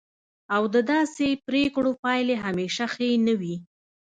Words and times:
او 0.55 0.63
د 0.73 0.75
داسې 0.93 1.27
پریکړو 1.47 1.91
پایلې 2.03 2.35
همیشه 2.45 2.83
ښې 2.93 3.09
نه 3.27 3.33
وي. 3.39 3.55